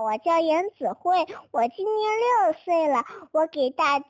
[0.00, 3.04] 我叫严子慧，我今年六岁了。
[3.32, 4.04] 我给大家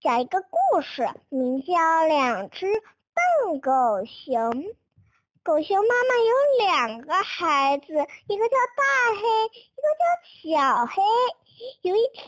[0.00, 1.74] 讲一个故事，名叫
[2.06, 2.66] 《两只
[3.46, 3.70] 笨狗
[4.04, 4.50] 熊》。
[5.42, 7.86] 狗熊妈妈有两个孩子，
[8.28, 8.84] 一个叫大
[9.14, 10.04] 黑，一个叫
[10.50, 11.02] 小黑。
[11.82, 12.26] 有一天，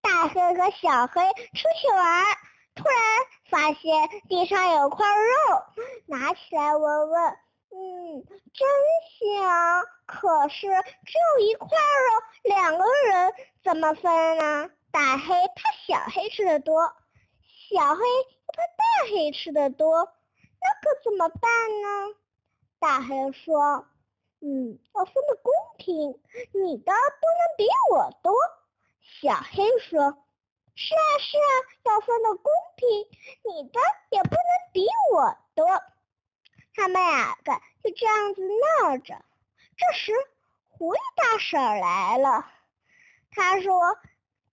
[0.00, 1.22] 大黑和小黑
[1.54, 2.24] 出去玩，
[2.74, 2.98] 突然
[3.50, 5.24] 发现地上有块肉，
[6.06, 7.36] 拿起来闻闻。
[8.24, 8.68] 真
[9.18, 9.84] 香。
[10.06, 10.66] 可是
[11.04, 14.70] 只有一块肉，两个人怎么分呢？
[14.90, 16.92] 大黑怕小黑吃的多，
[17.70, 20.04] 小黑又怕大黑吃的多，
[20.60, 21.50] 那可怎么办
[21.82, 22.14] 呢？
[22.78, 23.86] 大黑说
[24.40, 26.20] ：“嗯，要分的公平，
[26.54, 28.32] 你的不能比我多。”
[29.20, 30.16] 小黑说
[30.74, 31.50] ：“是啊，是啊，
[31.84, 33.06] 要分的公平，
[33.44, 35.66] 你的也不能比我多。”
[36.78, 38.40] 他们两个就这样子
[38.80, 39.20] 闹着。
[39.76, 40.12] 这时，
[40.68, 42.46] 狐狸大婶来了。
[43.32, 43.98] 他说：“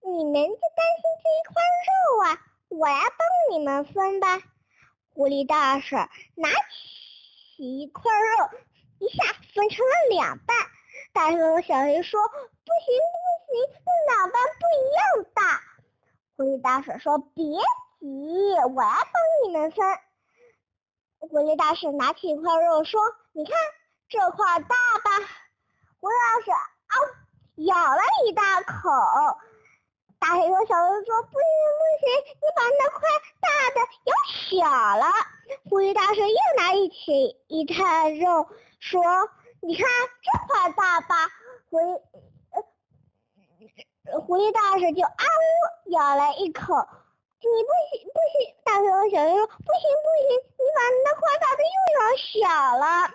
[0.01, 4.41] 你们就担心这一块肉啊，我来帮你们分吧。”
[5.13, 8.49] 狐狸大婶拿起一块肉，
[8.97, 9.23] 一下
[9.53, 10.57] 分成了两半。
[11.13, 12.97] 大黑和小黑说：“不行，
[13.45, 13.69] 不行，
[14.09, 15.61] 两半不一样大。”
[16.35, 17.45] 狐狸大婶说：“别
[17.99, 19.85] 急，我来帮你们分。”
[21.29, 23.01] 狐狸大婶拿起一块肉说
[23.33, 23.55] ：“你看
[24.07, 25.11] 这块大吧？”
[25.99, 26.93] 狐狸大婶啊，
[27.55, 28.89] 咬了一大口。
[30.19, 31.45] 大黑和小黑说：“不行
[31.77, 32.99] 不行，你把那块
[33.41, 35.05] 大的咬小了。”
[35.69, 38.47] 狐狸大婶又拿起一块肉
[38.79, 39.01] 说
[39.61, 39.87] ：“你看
[40.21, 41.15] 这块大吧？”
[41.69, 42.01] 狐狸，
[44.25, 46.75] 狐狸大婶就啊呜咬了一口。
[47.45, 52.33] 你不行不行，大黑和小黑说：“不行不行，你把那块大的又咬小
[52.65, 53.09] 好了。”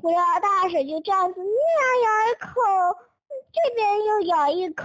[0.00, 2.52] 狐狸大婶就这样子，那样咬一口，
[3.52, 4.84] 这边又咬一口，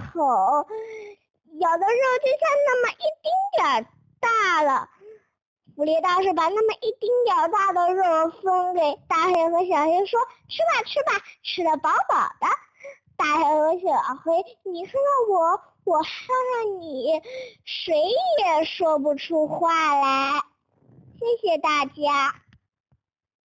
[1.60, 3.86] 咬的肉就像那么一丁点儿
[4.20, 4.88] 大了。
[5.74, 12.46] 狐狸大婶把那么一丁点儿大的肉分给大黑和小黑，说：“吃吧吃吧，吃的饱饱的。”
[13.16, 15.00] 大黑和小黑，你说
[15.30, 16.12] 我，我看
[16.54, 17.22] 看你，
[17.64, 17.94] 谁
[18.44, 20.42] 也说不出话来。
[21.18, 22.34] 谢谢大家。